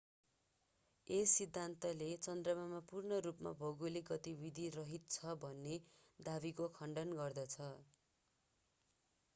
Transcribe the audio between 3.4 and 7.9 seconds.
भौगोलिक गतिविधि रहित छ भन्ने दावीको खण्डन गर्दछ